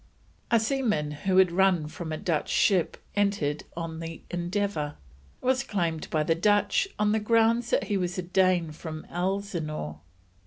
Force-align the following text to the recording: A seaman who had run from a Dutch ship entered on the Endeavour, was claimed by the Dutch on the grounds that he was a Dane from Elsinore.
A 0.49 0.59
seaman 0.59 1.11
who 1.11 1.37
had 1.37 1.51
run 1.51 1.85
from 1.87 2.11
a 2.11 2.17
Dutch 2.17 2.49
ship 2.49 2.97
entered 3.15 3.65
on 3.77 3.99
the 3.99 4.23
Endeavour, 4.31 4.95
was 5.41 5.61
claimed 5.63 6.09
by 6.09 6.23
the 6.23 6.33
Dutch 6.33 6.87
on 6.97 7.11
the 7.11 7.19
grounds 7.19 7.69
that 7.69 7.83
he 7.83 7.97
was 7.97 8.17
a 8.17 8.23
Dane 8.23 8.71
from 8.71 9.05
Elsinore. 9.11 9.99